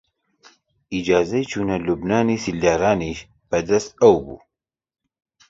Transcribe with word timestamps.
ئیجازەی 0.93 1.47
چوونە 1.51 1.77
لوبنانی 1.85 2.41
سیلدارانیش 2.43 3.19
بە 3.49 3.59
دەست 3.69 3.91
ئەو 4.01 4.15
بوو 4.25 4.39